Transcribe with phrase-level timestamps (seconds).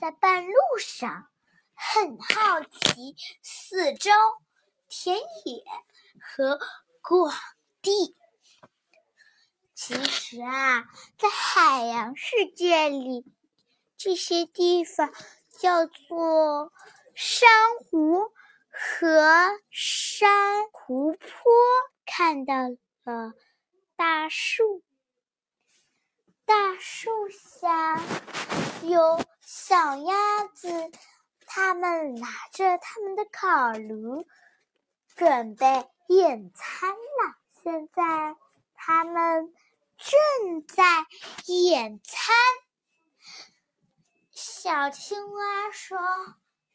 [0.00, 1.28] 在半路上，
[1.74, 4.10] 很好奇四周
[4.88, 5.64] 田野
[6.20, 6.60] 和
[7.02, 7.32] 广
[7.82, 8.16] 地。
[10.30, 10.84] 其实啊，
[11.18, 13.24] 在海洋世界里，
[13.96, 15.12] 这些地方
[15.58, 16.72] 叫做
[17.16, 17.50] 珊
[17.90, 18.30] 瑚
[18.70, 21.52] 和珊瑚坡。
[22.06, 22.54] 看到
[23.02, 23.34] 了
[23.96, 24.84] 大树，
[26.44, 28.00] 大树下
[28.82, 30.92] 有小鸭子，
[31.44, 34.28] 它们拿着他们的烤炉，
[35.16, 35.66] 准备
[36.06, 37.36] 野餐了。
[37.64, 38.36] 现在。
[40.10, 41.06] 正在
[41.46, 42.34] 野餐，
[44.32, 45.98] 小青蛙说：“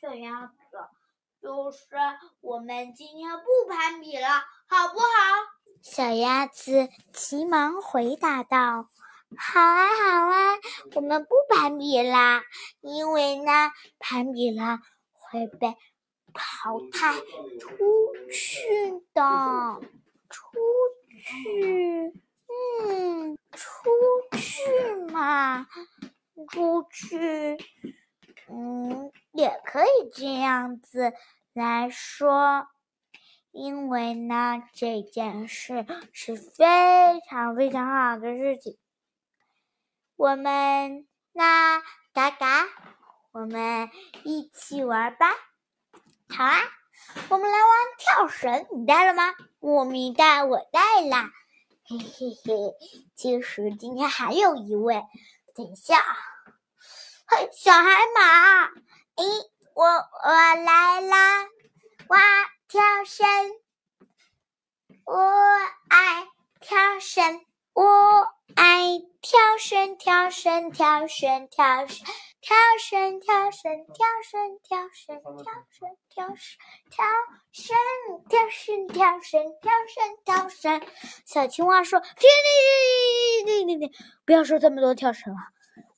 [0.00, 0.52] 小鸭子，
[1.40, 1.78] 就是
[2.40, 4.26] 我们今天不攀比了，
[4.66, 5.06] 好不好？”
[5.80, 8.90] 小鸭子急忙回答道
[9.38, 10.58] ：“好啊，好啊，
[10.96, 12.42] 我们不攀比啦，
[12.80, 13.70] 因为呢，
[14.00, 14.80] 攀比了
[15.12, 15.76] 会被
[16.34, 17.14] 淘汰
[17.60, 19.80] 出去的，
[20.28, 20.58] 出
[21.16, 22.12] 去。”
[22.82, 23.90] 嗯，出
[24.36, 25.66] 去嘛，
[26.50, 27.56] 出去，
[28.48, 31.12] 嗯，也可以这样子
[31.52, 32.66] 来说，
[33.52, 38.76] 因为呢，这件事是非常非常好的事情。
[40.16, 41.80] 我们那
[42.12, 42.66] 嘎嘎，
[43.30, 43.88] 我们
[44.24, 45.28] 一起玩吧。
[46.28, 46.58] 好啊，
[47.28, 49.34] 我们来玩跳绳，你带了吗？
[49.60, 51.30] 我没带，我带啦。
[51.84, 52.74] 嘿嘿嘿，
[53.14, 55.02] 其实今天还有一位，
[55.54, 56.02] 等一下，
[57.52, 58.68] 小海马，
[59.16, 61.44] 咦，我我来啦，
[62.08, 62.18] 哇，
[62.68, 63.26] 跳绳，
[65.04, 65.14] 我
[65.88, 66.28] 爱
[66.60, 67.82] 跳绳，我
[68.56, 72.04] 爱跳绳，跳绳，跳绳，跳绳。
[72.42, 76.56] 跳绳，跳绳，跳绳，跳绳，跳绳，跳绳，
[76.88, 77.04] 跳
[77.52, 80.82] 绳，跳绳，跳绳，跳绳，跳绳。
[81.26, 83.92] 小青蛙说：“停停停停停停停！
[84.24, 85.38] 不要说这么多跳绳了，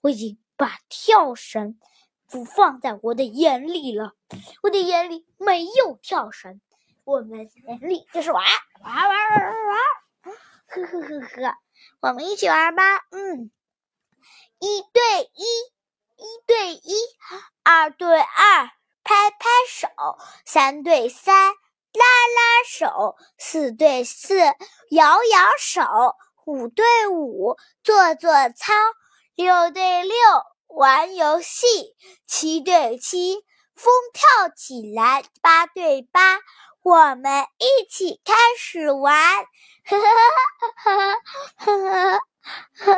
[0.00, 1.76] 我已经把跳绳
[2.30, 4.12] 不放在我的眼里了。
[4.62, 6.60] 我的眼里没有跳绳，
[7.02, 8.44] 我们眼里就是玩
[8.80, 9.78] 玩玩玩玩玩。
[10.68, 11.56] 呵呵呵呵，
[12.00, 12.82] 我们一起玩吧。
[13.10, 13.50] 嗯，
[14.60, 15.44] 一对一。”
[16.22, 16.94] 一对一，
[17.64, 18.70] 二对二，
[19.02, 19.88] 拍拍手；
[20.44, 22.04] 三对三，拉
[22.36, 24.38] 拉手；四对四，
[24.90, 25.82] 摇摇手；
[26.46, 28.72] 五对五，做做操；
[29.34, 30.14] 六对六，
[30.74, 31.66] 玩游戏，
[32.26, 36.38] 七对七，风跳起来，八对八，
[36.82, 39.14] 我们一起开始玩，
[39.84, 40.04] 哈哈
[40.76, 41.16] 哈
[41.56, 42.18] 哈
[42.72, 42.94] 哈，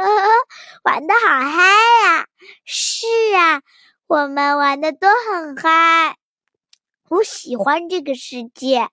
[0.84, 1.62] 玩的好嗨
[2.04, 2.28] 呀！
[2.64, 3.60] 是啊，
[4.06, 6.16] 我们玩的都很嗨。
[7.08, 8.88] 我喜欢这个世界，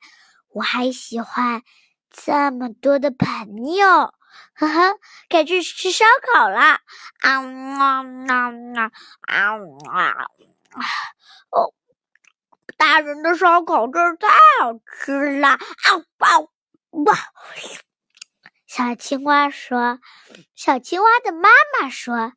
[0.50, 1.62] 我还喜欢
[2.10, 4.14] 这么多的朋友。
[4.54, 5.00] 呵呵，
[5.30, 6.60] 该去吃烧烤了。
[6.60, 6.82] 啊
[7.22, 8.52] 啊啊
[9.22, 9.56] 啊
[9.92, 10.28] 啊！
[11.50, 11.74] 哦，
[12.78, 14.30] 大人的烧烤真是太
[14.62, 15.50] 好吃了！
[15.50, 15.60] 啊
[16.20, 16.40] 哇
[17.06, 17.16] 哇！
[18.68, 20.00] 小青蛙说
[20.56, 21.50] ：“小青蛙的妈
[21.80, 22.32] 妈说，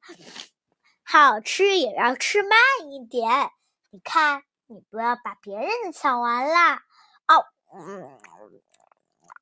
[1.05, 2.58] 好吃也要吃慢
[2.90, 3.52] 一点。
[3.90, 6.81] 你看，你不要把别人的抢完了。”
[7.29, 8.19] 哦，嗯，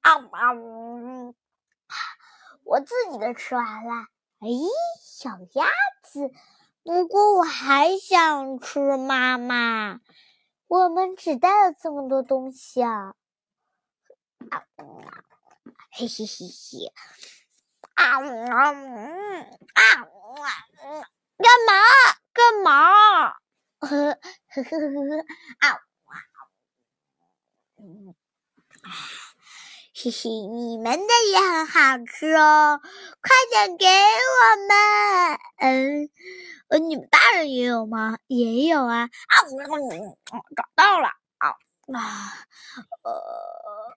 [0.02, 0.52] 啊啊！
[2.64, 4.06] 我自己的吃完了。
[4.40, 4.48] 哎，
[5.00, 5.66] 小鸭
[6.02, 6.30] 子，
[6.82, 8.96] 不过我还想吃。
[8.96, 10.00] 妈妈，
[10.66, 13.14] 我们只带了这么多东西啊！
[14.50, 14.64] 啊，
[15.92, 16.92] 嘿嘿嘿嘿！
[17.94, 18.72] 啊啊啊
[19.74, 19.84] 啊！
[21.38, 21.72] 干嘛？
[22.32, 23.30] 干嘛？
[23.78, 24.18] 呵呵
[24.54, 25.24] 呵呵呵！
[25.58, 25.64] 啊！
[27.78, 28.14] 嗯，
[30.04, 35.38] 嘿嘿，你们的也很好吃哦，快点给我们。
[35.58, 36.10] 嗯，
[36.88, 38.18] 你们大人也有吗？
[38.26, 39.02] 也有啊。
[39.02, 39.34] 啊，
[40.56, 41.06] 找到了。
[41.38, 41.50] 啊
[41.94, 42.34] 啊，
[43.04, 43.96] 呃，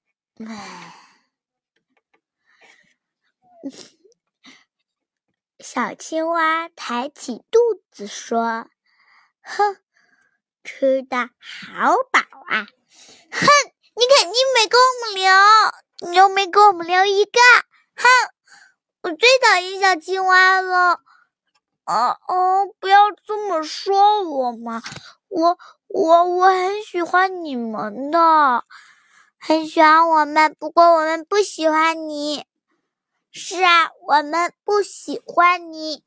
[5.58, 7.60] 小青蛙抬起肚
[7.90, 8.69] 子说
[9.42, 9.78] ：“哼，
[10.63, 12.19] 吃的好饱
[12.50, 12.68] 啊！
[13.31, 13.48] 哼。”
[13.98, 15.31] 你肯定没给我们留，
[16.01, 17.39] 你又没给我们留一个，
[17.95, 18.07] 哼！
[19.03, 21.00] 我最讨厌小青蛙了。
[21.86, 24.81] 哦哦，不要这么说我嘛，
[25.30, 25.57] 我
[25.88, 28.65] 我我很喜欢你们的，
[29.39, 32.45] 很喜欢我们，不过我们不喜欢你。
[33.31, 36.03] 是啊，我们不喜欢你，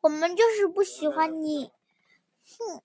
[0.00, 1.72] 我们就是不喜欢你。
[2.58, 2.82] 哼。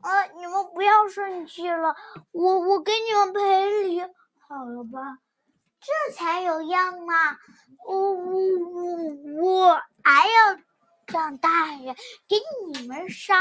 [0.00, 0.24] 啊！
[0.36, 1.96] 你们不要生气了，
[2.30, 5.18] 我我给你们赔礼，好了吧？
[5.80, 7.14] 这才有样呢！
[7.86, 10.58] 我我我还要
[11.06, 11.94] 长大人
[12.28, 12.36] 给
[12.66, 13.34] 你们烧，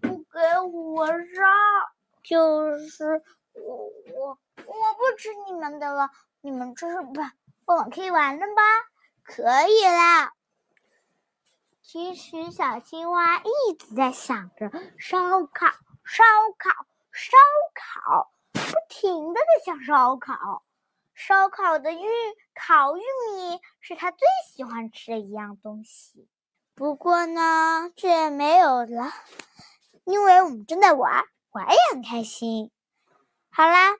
[0.00, 1.42] 不给我烧，
[2.22, 3.22] 就是
[3.54, 6.10] 我我我不吃你们的了，
[6.40, 7.32] 你们吃吧。
[7.64, 8.62] 我可以玩了吧？
[9.24, 10.32] 可以啦。
[11.82, 15.66] 其实小青蛙一直在想着烧烤，
[16.04, 16.22] 烧
[16.58, 17.36] 烤，烧
[17.74, 20.62] 烤，不停的在想烧烤。
[21.24, 22.04] 烧烤的玉
[22.52, 26.26] 烤玉米是他最喜欢吃的一样东西。
[26.74, 29.12] 不过呢，这也没有了，
[30.02, 32.72] 因为我们正在玩，玩也很开心。
[33.50, 33.98] 好啦，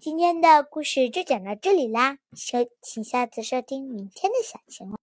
[0.00, 4.98] 今天的故事就讲到这里啦，收，请下次收听明天的小青蛙。